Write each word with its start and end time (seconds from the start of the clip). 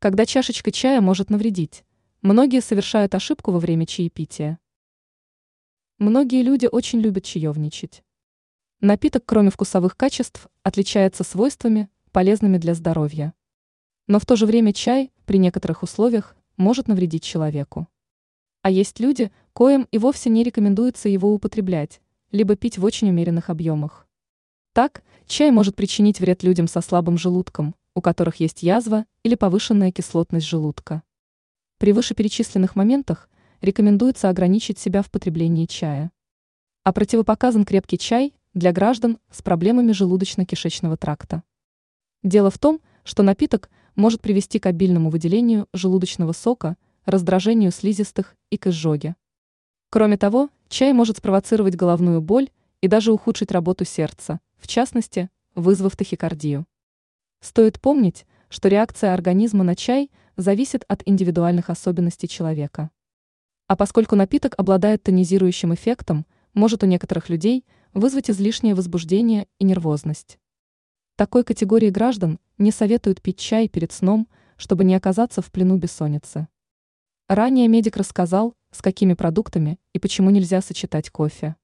Когда 0.00 0.26
чашечка 0.26 0.70
чая 0.70 1.00
может 1.00 1.28
навредить, 1.28 1.84
многие 2.22 2.60
совершают 2.60 3.16
ошибку 3.16 3.50
во 3.50 3.58
время 3.58 3.84
чаепития. 3.84 4.60
Многие 5.98 6.42
люди 6.42 6.68
очень 6.70 7.00
любят 7.00 7.24
чаевничать. 7.24 8.04
Напиток, 8.80 9.24
кроме 9.26 9.50
вкусовых 9.50 9.96
качеств, 9.96 10.46
отличается 10.62 11.24
свойствами, 11.24 11.88
полезными 12.12 12.58
для 12.58 12.74
здоровья. 12.74 13.34
Но 14.06 14.20
в 14.20 14.24
то 14.24 14.36
же 14.36 14.46
время 14.46 14.72
чай, 14.72 15.10
при 15.26 15.38
некоторых 15.38 15.82
условиях, 15.82 16.36
может 16.56 16.86
навредить 16.86 17.24
человеку. 17.24 17.88
А 18.62 18.70
есть 18.70 19.00
люди, 19.00 19.32
коим 19.52 19.88
и 19.90 19.98
вовсе 19.98 20.30
не 20.30 20.44
рекомендуется 20.44 21.08
его 21.08 21.34
употреблять, 21.34 22.00
либо 22.30 22.54
пить 22.54 22.78
в 22.78 22.84
очень 22.84 23.08
умеренных 23.08 23.50
объемах. 23.50 24.06
Так, 24.74 25.02
чай 25.26 25.50
может 25.50 25.74
причинить 25.74 26.20
вред 26.20 26.44
людям 26.44 26.68
со 26.68 26.82
слабым 26.82 27.18
желудком, 27.18 27.74
у 27.98 28.00
которых 28.00 28.36
есть 28.36 28.62
язва 28.62 29.06
или 29.24 29.34
повышенная 29.34 29.90
кислотность 29.90 30.46
желудка. 30.46 31.02
При 31.78 31.92
вышеперечисленных 31.92 32.76
моментах 32.76 33.28
рекомендуется 33.60 34.28
ограничить 34.28 34.78
себя 34.78 35.02
в 35.02 35.10
потреблении 35.10 35.66
чая. 35.66 36.12
А 36.84 36.92
противопоказан 36.92 37.64
крепкий 37.64 37.98
чай 37.98 38.34
для 38.54 38.70
граждан 38.70 39.18
с 39.32 39.42
проблемами 39.42 39.90
желудочно-кишечного 39.90 40.96
тракта. 40.96 41.42
Дело 42.22 42.52
в 42.52 42.58
том, 42.58 42.80
что 43.02 43.24
напиток 43.24 43.68
может 43.96 44.20
привести 44.20 44.60
к 44.60 44.66
обильному 44.66 45.10
выделению 45.10 45.66
желудочного 45.72 46.30
сока, 46.30 46.76
раздражению 47.04 47.72
слизистых 47.72 48.36
и 48.50 48.58
к 48.58 48.68
изжоге. 48.68 49.16
Кроме 49.90 50.16
того, 50.16 50.50
чай 50.68 50.92
может 50.92 51.16
спровоцировать 51.16 51.74
головную 51.74 52.20
боль 52.20 52.50
и 52.80 52.86
даже 52.86 53.10
ухудшить 53.10 53.50
работу 53.50 53.84
сердца, 53.84 54.38
в 54.56 54.68
частности, 54.68 55.30
вызвав 55.56 55.96
тахикардию. 55.96 56.64
Стоит 57.40 57.80
помнить, 57.80 58.26
что 58.48 58.68
реакция 58.68 59.14
организма 59.14 59.64
на 59.64 59.76
чай 59.76 60.10
зависит 60.36 60.84
от 60.88 61.02
индивидуальных 61.06 61.70
особенностей 61.70 62.28
человека. 62.28 62.90
А 63.66 63.76
поскольку 63.76 64.16
напиток 64.16 64.54
обладает 64.56 65.02
тонизирующим 65.02 65.74
эффектом, 65.74 66.26
может 66.54 66.82
у 66.82 66.86
некоторых 66.86 67.28
людей 67.28 67.64
вызвать 67.94 68.30
излишнее 68.30 68.74
возбуждение 68.74 69.46
и 69.58 69.64
нервозность. 69.64 70.38
Такой 71.16 71.44
категории 71.44 71.90
граждан 71.90 72.38
не 72.58 72.70
советуют 72.70 73.20
пить 73.20 73.38
чай 73.38 73.68
перед 73.68 73.92
сном, 73.92 74.28
чтобы 74.56 74.84
не 74.84 74.94
оказаться 74.94 75.42
в 75.42 75.50
плену 75.50 75.76
бессонницы. 75.76 76.48
Ранее 77.28 77.68
медик 77.68 77.96
рассказал, 77.96 78.54
с 78.70 78.80
какими 78.82 79.14
продуктами 79.14 79.78
и 79.92 79.98
почему 79.98 80.30
нельзя 80.30 80.60
сочетать 80.60 81.10
кофе. 81.10 81.56